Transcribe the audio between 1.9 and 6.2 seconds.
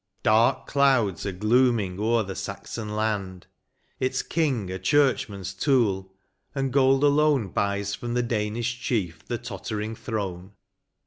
o'er the Saxon land, Its King a churchman's tool,